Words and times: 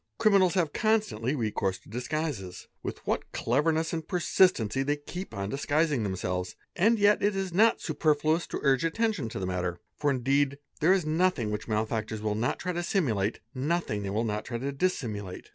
Criminals 0.17 0.55
have 0.55 0.73
constantly 0.73 1.35
recourse 1.35 1.77
to 1.77 1.87
disguises. 1.87 2.67
With 2.81 3.05
what 3.05 3.31
clever 3.33 3.71
ness 3.71 3.93
and 3.93 4.07
persistency 4.07 4.81
they 4.81 4.95
keep 4.95 5.31
on 5.31 5.51
disguising 5.51 6.01
themselves, 6.01 6.55
and 6.75 6.97
yet 6.97 7.21
it 7.21 7.35
1 7.35 7.49
not 7.53 7.81
superfluous 7.81 8.47
to 8.47 8.59
urge 8.63 8.83
attention 8.83 9.29
to 9.29 9.37
the 9.37 9.45
matter; 9.45 9.79
for 9.95 10.09
indeed 10.09 10.57
there 10.79 10.99
~ 11.05 11.05
nothing 11.05 11.51
which 11.51 11.67
malefactors 11.67 12.19
will 12.19 12.33
not 12.33 12.57
try 12.57 12.73
to 12.73 12.81
simulate, 12.81 13.41
nothing 13.53 14.01
they 14.01 14.09
will 14.09 14.25
n¢ 14.25 14.43
try 14.43 14.57
to 14.57 14.71
dissimulate. 14.71 15.49